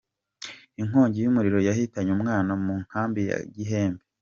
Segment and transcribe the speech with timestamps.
[0.81, 4.03] Inkongi y’umuriro yahitanye umwana mu nkambi ya Gihembe.